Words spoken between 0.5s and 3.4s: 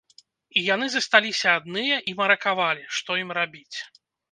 І яны засталіся адныя і маракавалі, што ім